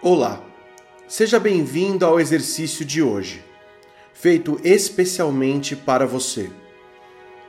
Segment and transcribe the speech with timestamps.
[0.00, 0.40] Olá,
[1.08, 3.44] seja bem-vindo ao exercício de hoje,
[4.14, 6.52] feito especialmente para você.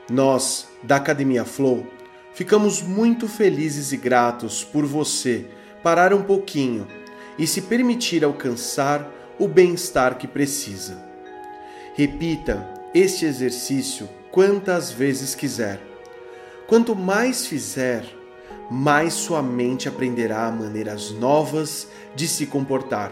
[0.10, 1.86] Nós, da Academia Flow,
[2.34, 5.46] ficamos muito felizes e gratos por você
[5.84, 6.88] parar um pouquinho
[7.38, 9.08] e se permitir alcançar
[9.38, 11.00] o bem-estar que precisa.
[11.94, 15.80] Repita este exercício quantas vezes quiser.
[16.66, 18.04] Quanto mais fizer,
[18.70, 23.12] mais sua mente aprenderá maneiras novas de se comportar.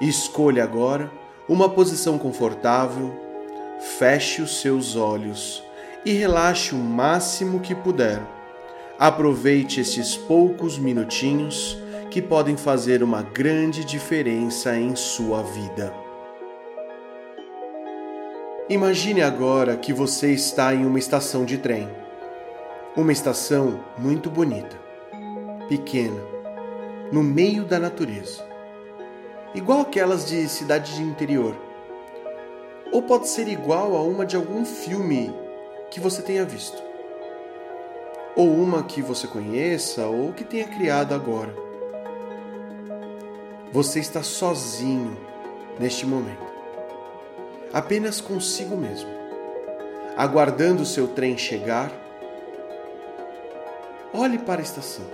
[0.00, 1.10] Escolha agora
[1.48, 3.14] uma posição confortável,
[3.98, 5.62] feche os seus olhos
[6.04, 8.20] e relaxe o máximo que puder.
[8.98, 11.78] Aproveite estes poucos minutinhos
[12.10, 15.92] que podem fazer uma grande diferença em sua vida.
[18.68, 22.03] Imagine agora que você está em uma estação de trem.
[22.96, 24.80] Uma estação muito bonita,
[25.68, 26.20] pequena,
[27.10, 28.40] no meio da natureza,
[29.52, 31.56] igual aquelas de cidade de interior.
[32.92, 35.34] Ou pode ser igual a uma de algum filme
[35.90, 36.80] que você tenha visto,
[38.36, 41.52] ou uma que você conheça ou que tenha criado agora.
[43.72, 45.18] Você está sozinho
[45.80, 46.46] neste momento,
[47.72, 49.10] apenas consigo mesmo,
[50.16, 52.03] aguardando o seu trem chegar
[54.16, 55.04] Olhe para a estação.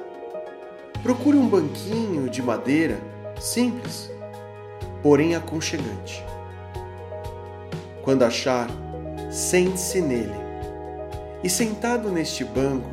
[1.03, 3.01] Procure um banquinho de madeira
[3.41, 4.11] simples,
[5.03, 6.23] porém aconchegante.
[8.03, 8.69] Quando achar,
[9.31, 10.35] sente-se nele.
[11.43, 12.91] E sentado neste banco,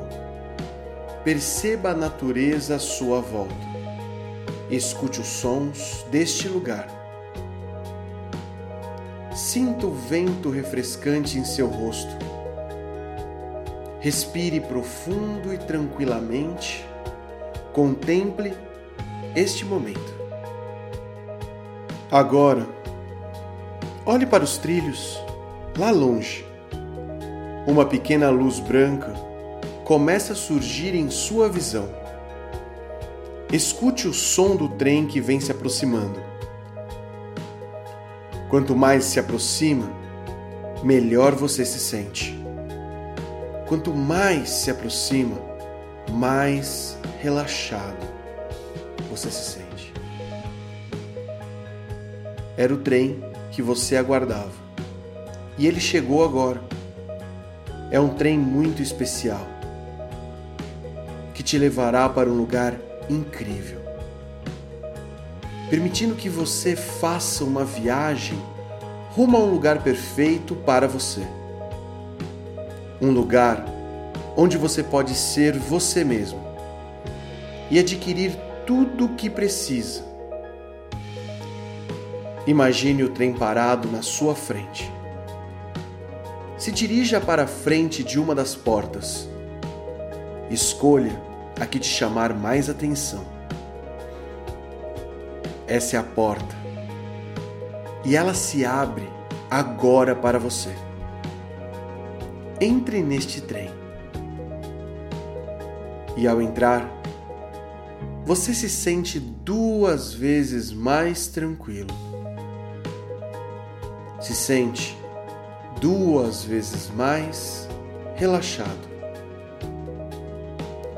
[1.25, 3.53] perceba a natureza à sua volta.
[4.71, 6.87] Escute os sons deste lugar.
[9.35, 12.26] Sinta o vento refrescante em seu rosto
[13.99, 16.85] Respire profundo e tranquilamente.
[17.73, 18.53] Contemple
[19.35, 20.15] este momento.
[22.11, 22.67] Agora,
[24.05, 25.19] olhe para os trilhos,
[25.77, 26.45] lá longe.
[27.67, 29.13] Uma pequena luz branca
[29.83, 31.89] começa a surgir em sua visão.
[33.51, 36.21] Escute o som do trem que vem se aproximando.
[38.49, 39.89] Quanto mais se aproxima,
[40.83, 42.36] melhor você se sente.
[43.67, 45.35] Quanto mais se aproxima,
[46.09, 48.07] mais relaxado
[49.09, 49.93] você se sente.
[52.55, 54.53] Era o trem que você aguardava.
[55.57, 56.61] E ele chegou agora.
[57.91, 59.45] É um trem muito especial
[61.33, 62.73] que te levará para um lugar
[63.09, 63.81] incrível,
[65.69, 68.41] permitindo que você faça uma viagem
[69.11, 71.25] rumo a um lugar perfeito para você
[73.01, 73.63] um lugar
[74.35, 76.39] onde você pode ser você mesmo
[77.69, 78.31] e adquirir
[78.65, 80.05] tudo o que precisa.
[82.45, 84.91] Imagine o trem parado na sua frente.
[86.57, 89.27] Se dirija para a frente de uma das portas.
[90.49, 91.21] Escolha
[91.59, 93.25] a que te chamar mais atenção.
[95.67, 96.55] Essa é a porta.
[98.05, 99.07] E ela se abre
[99.49, 100.86] agora para você
[102.59, 103.69] entre neste trem.
[106.15, 106.91] E ao entrar,
[108.25, 111.95] você se sente duas vezes mais tranquilo.
[114.19, 114.97] Se sente
[115.79, 117.69] duas vezes mais
[118.15, 118.87] relaxado.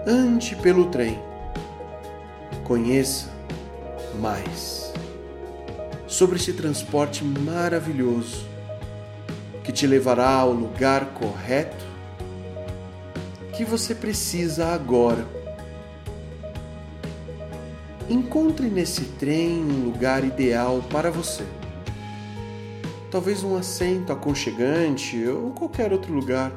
[0.08, 1.20] Ande pelo trem.
[2.64, 3.30] Conheça
[4.20, 4.92] mais
[6.08, 8.49] sobre esse transporte maravilhoso
[9.70, 11.86] que te levará ao lugar correto
[13.56, 15.28] que você precisa agora.
[18.10, 21.44] Encontre nesse trem um lugar ideal para você.
[23.12, 26.52] Talvez um assento aconchegante ou qualquer outro lugar.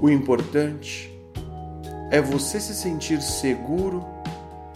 [0.00, 1.12] O importante
[2.10, 4.02] é você se sentir seguro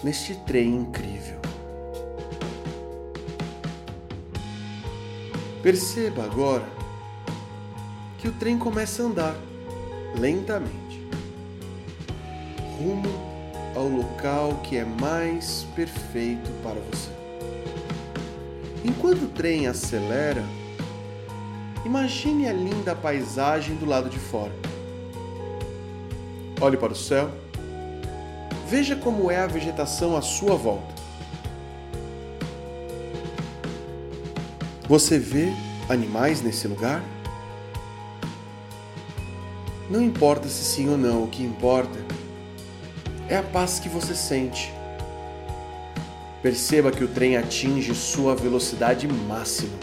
[0.04, 1.47] neste trem incrível.
[5.62, 6.64] Perceba agora
[8.19, 9.37] que o trem começa a andar
[10.19, 10.88] lentamente
[12.78, 13.08] rumo
[13.75, 17.10] ao local que é mais perfeito para você.
[18.84, 20.44] Enquanto o trem acelera,
[21.84, 24.52] imagine a linda paisagem do lado de fora.
[26.60, 27.31] Olhe para o céu.
[28.69, 30.97] Veja como é a vegetação à sua volta.
[34.88, 35.52] Você vê
[35.87, 37.05] animais nesse lugar?
[39.90, 41.99] Não importa se sim ou não, o que importa
[43.29, 44.73] é a paz que você sente.
[46.40, 49.76] Perceba que o trem atinge sua velocidade máxima.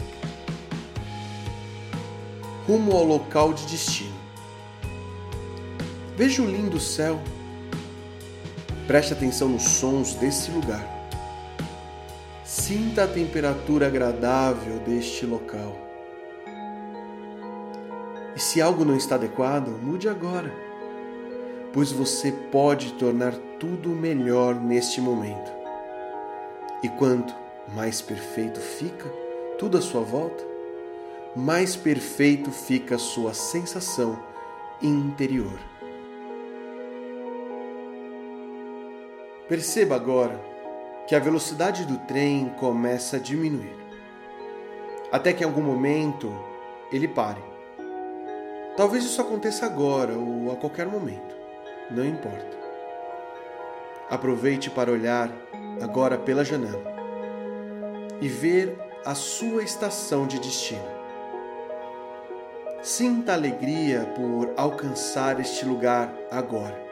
[2.68, 4.16] Rumo ao local de destino.
[6.18, 7.22] Veja o lindo céu.
[8.88, 10.95] Preste atenção nos sons desse lugar.
[12.68, 15.78] Sinta a temperatura agradável deste local.
[18.36, 20.52] E se algo não está adequado, mude agora,
[21.72, 25.52] pois você pode tornar tudo melhor neste momento.
[26.82, 27.36] E quanto
[27.68, 29.08] mais perfeito fica
[29.60, 30.44] tudo à sua volta,
[31.36, 34.20] mais perfeito fica a sua sensação
[34.82, 35.60] interior.
[39.48, 40.55] Perceba agora
[41.08, 43.76] que a velocidade do trem começa a diminuir,
[45.12, 46.34] até que em algum momento
[46.92, 47.42] ele pare.
[48.76, 51.36] Talvez isso aconteça agora ou a qualquer momento,
[51.92, 52.58] não importa.
[54.10, 55.32] Aproveite para olhar
[55.82, 56.84] agora pela janela
[58.20, 60.96] e ver a sua estação de destino.
[62.82, 66.84] Sinta alegria por alcançar este lugar agora.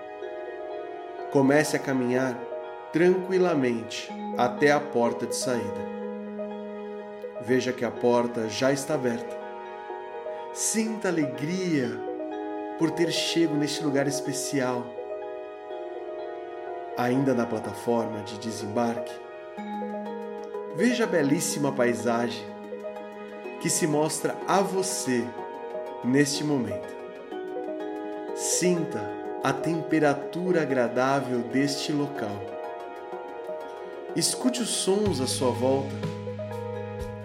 [1.31, 2.35] Comece a caminhar
[2.93, 4.07] tranquilamente
[4.37, 5.93] até a porta de saída.
[7.41, 9.35] Veja que a porta já está aberta.
[10.53, 11.89] Sinta alegria
[12.77, 14.85] por ter chego neste lugar especial.
[16.95, 19.11] Ainda na plataforma de desembarque,
[20.75, 22.45] veja a belíssima paisagem
[23.59, 25.25] que se mostra a você
[26.03, 26.93] neste momento.
[28.35, 29.01] Sinta
[29.43, 32.52] a temperatura agradável deste local
[34.15, 35.95] Escute os sons à sua volta.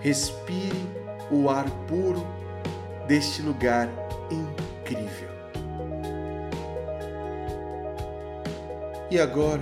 [0.00, 0.88] Respire
[1.31, 2.26] o ar puro
[3.06, 3.90] deste lugar
[4.31, 5.29] incrível.
[9.11, 9.61] E agora,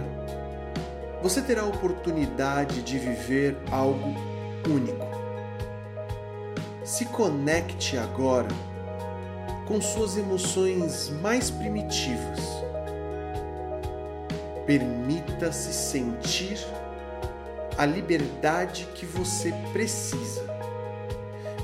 [1.20, 4.14] você terá a oportunidade de viver algo
[4.68, 5.06] único.
[6.84, 8.48] Se conecte agora
[9.66, 12.38] com suas emoções mais primitivas.
[14.64, 16.64] Permita-se sentir
[17.76, 20.44] a liberdade que você precisa.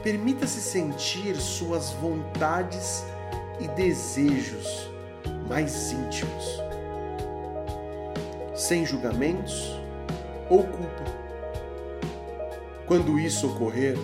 [0.02, 3.04] Permita-se sentir suas vontades
[3.60, 4.90] e desejos
[5.48, 6.60] mais íntimos,
[8.54, 9.78] sem julgamentos
[10.50, 11.04] ou culpa.
[12.86, 13.96] Quando isso ocorrer,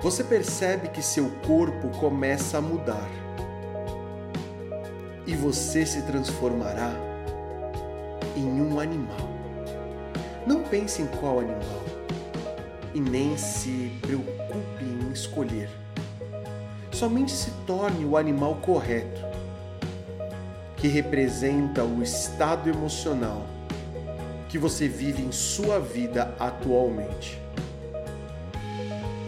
[0.00, 3.08] você percebe que seu corpo começa a mudar
[5.26, 6.92] e você se transformará
[8.36, 9.39] em um animal.
[10.50, 11.84] Não pense em qual animal
[12.92, 15.70] e nem se preocupe em escolher.
[16.90, 19.20] Somente se torne o animal correto,
[20.76, 23.46] que representa o estado emocional
[24.48, 27.40] que você vive em sua vida atualmente.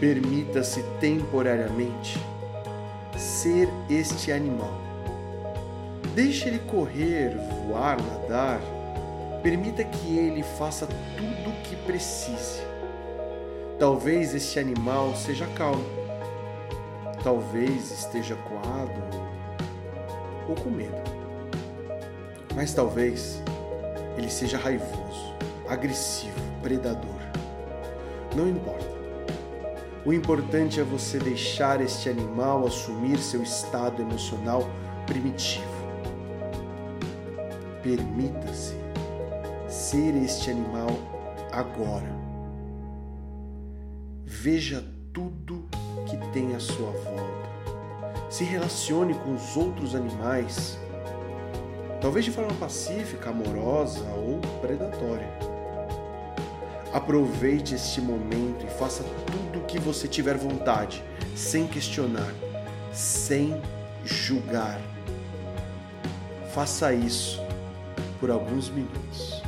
[0.01, 2.19] Permita-se temporariamente
[3.17, 4.77] ser este animal.
[6.13, 8.59] Deixe ele correr, voar, nadar
[9.43, 12.61] Permita que ele faça tudo o que precise.
[13.77, 15.83] Talvez este animal seja calmo,
[17.21, 19.01] talvez esteja coado
[20.47, 20.95] ou com medo,
[22.55, 23.43] mas talvez
[24.17, 25.35] ele seja raivoso,
[25.67, 27.19] agressivo, predador.
[28.33, 28.93] Não importa.
[30.05, 34.69] O importante é você deixar este animal assumir seu estado emocional
[35.05, 35.63] primitivo.
[37.81, 38.72] Permita-se
[39.93, 40.89] ser este animal
[41.51, 42.09] agora.
[44.25, 44.83] Veja
[45.13, 45.69] tudo
[46.07, 48.27] que tem à sua volta.
[48.27, 50.79] Se relacione com os outros animais,
[52.01, 55.29] talvez de forma pacífica, amorosa ou predatória.
[56.91, 61.03] Aproveite este momento e faça tudo o que você tiver vontade,
[61.35, 62.33] sem questionar,
[62.91, 63.61] sem
[64.03, 64.81] julgar.
[66.51, 67.39] Faça isso
[68.19, 69.42] por alguns minutos.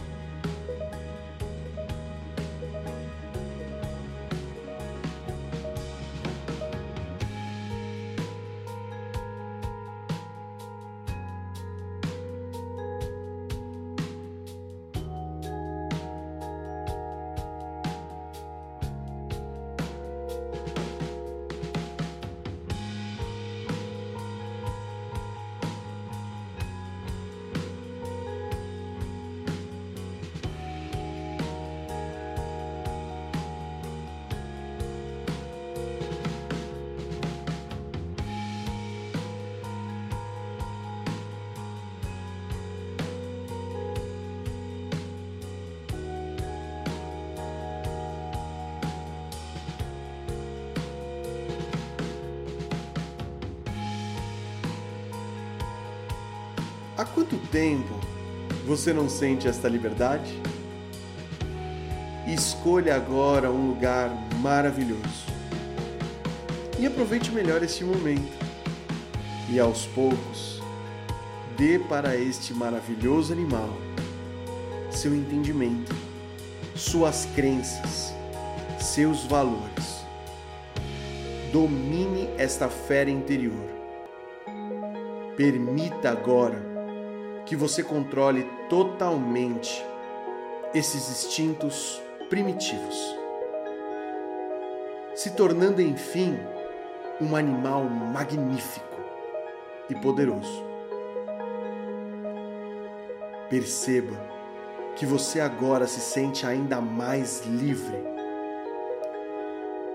[57.06, 57.94] Há quanto tempo
[58.66, 60.42] você não sente esta liberdade?
[62.26, 64.10] Escolha agora um lugar
[64.40, 65.28] maravilhoso
[66.80, 68.34] e aproveite melhor este momento.
[69.52, 70.60] E aos poucos,
[71.56, 73.70] dê para este maravilhoso animal
[74.90, 75.96] seu entendimento,
[76.76, 78.16] suas crenças,
[78.80, 80.04] seus valores.
[81.54, 83.70] Domine esta fera interior.
[85.38, 86.75] Permita agora
[87.46, 89.86] que você controle totalmente
[90.74, 93.16] esses instintos primitivos,
[95.14, 96.38] se tornando enfim
[97.22, 99.00] um animal magnífico
[99.90, 100.66] e poderoso.
[103.50, 104.20] Perceba
[104.96, 107.98] que você agora se sente ainda mais livre,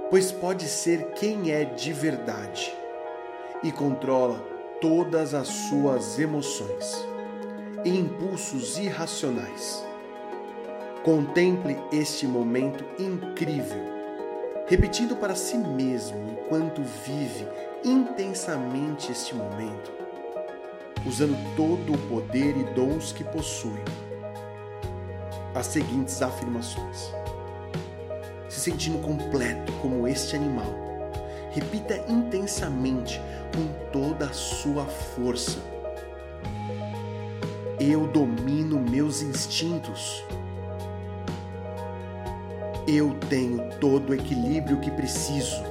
[0.09, 2.73] pois pode ser quem é de verdade
[3.62, 4.38] e controla
[4.80, 7.11] todas as suas emoções
[7.85, 9.85] e impulsos irracionais.
[11.03, 13.83] Contemple este momento incrível,
[14.67, 17.49] repetindo para si mesmo enquanto vive
[17.85, 19.91] intensamente este momento,
[21.07, 23.81] usando todo o poder e dons que possui.
[25.55, 27.11] As seguintes afirmações:
[28.49, 30.71] se sentindo completo como este animal,
[31.51, 33.21] repita intensamente
[33.55, 35.80] com toda a sua força
[37.81, 40.23] eu domino meus instintos.
[42.87, 45.63] Eu tenho todo o equilíbrio que preciso.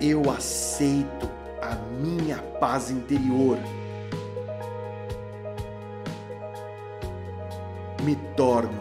[0.00, 1.28] Eu aceito
[1.60, 3.58] a minha paz interior.
[8.04, 8.80] Me torno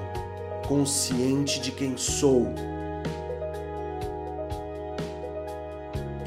[0.67, 2.47] consciente de quem sou.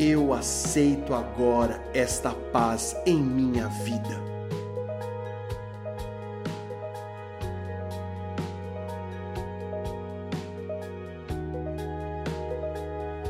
[0.04, 4.22] Eu aceito agora esta paz em minha vida.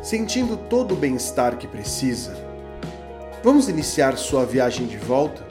[0.02, 2.37] Sentindo todo o bem-estar que precisa,
[3.43, 5.47] vamos iniciar sua viagem de volta,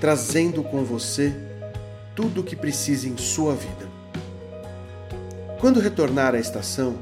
[0.00, 1.32] trazendo com você
[2.14, 3.86] tudo o que precisa em sua vida.
[5.60, 6.96] Quando retornar à estação,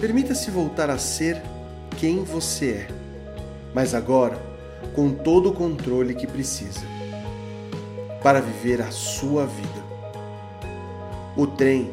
[0.00, 1.42] permita-se voltar a ser
[1.98, 2.88] quem você é,
[3.74, 4.40] mas agora
[4.94, 6.86] com todo o controle que precisa
[8.22, 9.84] para viver a sua vida.
[11.36, 11.90] O trem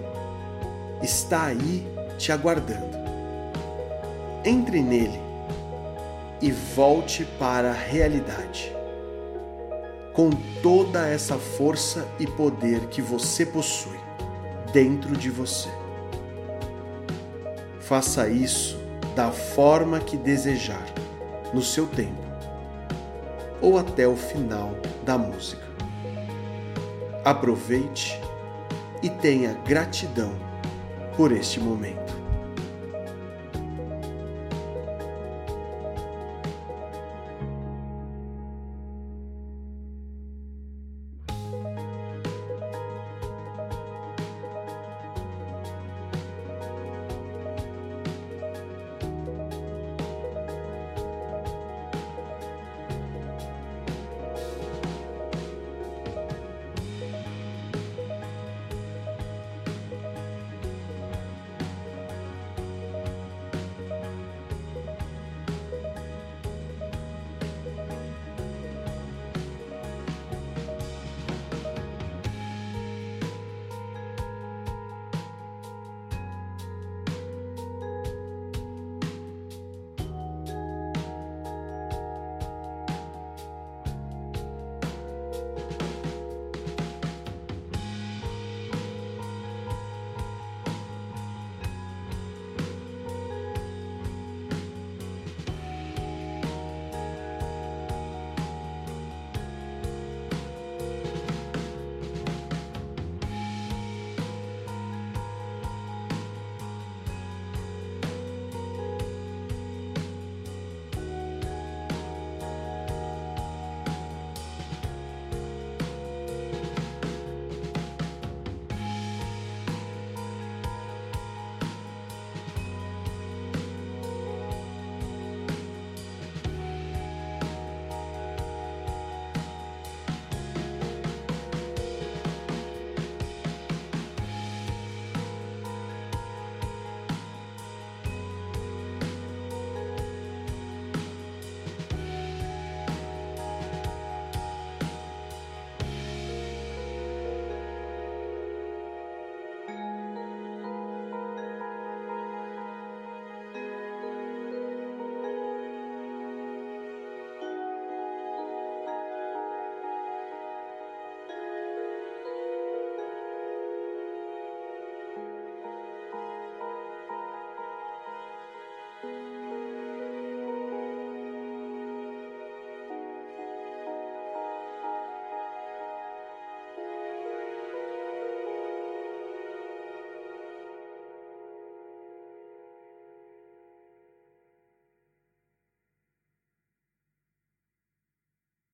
[1.01, 1.87] está aí
[2.19, 2.95] te aguardando.
[4.43, 5.19] Entre nele
[6.39, 8.71] e volte para a realidade.
[10.13, 10.29] Com
[10.61, 13.99] toda essa força e poder que você possui
[14.71, 15.69] dentro de você.
[17.79, 18.84] Faça isso
[19.15, 20.85] da forma que desejar,
[21.53, 22.21] no seu tempo,
[23.61, 24.71] ou até o final
[25.05, 25.63] da música.
[27.23, 28.19] Aproveite
[29.01, 30.33] e tenha gratidão
[31.15, 32.04] por este momento.